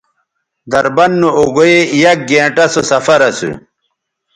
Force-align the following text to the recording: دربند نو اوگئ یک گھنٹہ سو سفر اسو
دربند 0.71 1.13
نو 1.21 1.29
اوگئ 1.39 1.73
یک 2.01 2.19
گھنٹہ 2.29 2.65
سو 2.73 2.81
سفر 2.91 3.19
اسو 3.29 3.51